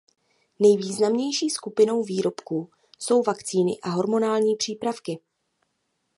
Nejvýznamnější 0.59 1.49
skupinou 1.49 2.03
výrobků 2.03 2.69
jsou 2.99 3.23
vakcíny 3.23 3.71
a 3.81 3.89
hormonální 3.89 4.55
přípravky. 4.55 5.19